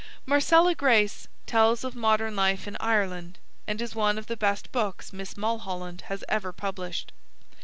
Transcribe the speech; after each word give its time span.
Marcella 0.25 0.73
Grace 0.73 1.27
tells 1.45 1.83
of 1.83 1.93
modern 1.93 2.35
life 2.35 2.67
in 2.67 2.75
Ireland, 2.79 3.37
and 3.67 3.79
is 3.79 3.93
one 3.93 4.17
of 4.17 4.25
the 4.25 4.35
best 4.35 4.71
books 4.71 5.13
Miss 5.13 5.37
Mulholland 5.37 6.01
has 6.07 6.23
ever 6.27 6.51
published. 6.51 7.11